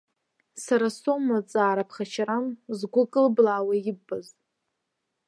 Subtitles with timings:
[0.63, 2.45] Сара соума, ҵаара ԥхашьарам,
[2.77, 4.27] згәы кылблаауа иббаз?